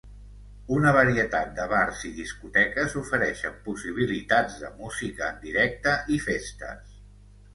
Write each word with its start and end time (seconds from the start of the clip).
Una 0.75 0.91
varietat 0.95 1.51
de 1.57 1.65
bars 1.73 1.99
i 2.09 2.09
discoteques 2.19 2.95
ofereixen 3.03 3.59
possibilitats 3.67 4.57
de 4.63 4.73
música 4.81 5.27
en 5.35 5.37
directe 5.45 5.93
i 6.17 6.21
festes. 6.29 6.97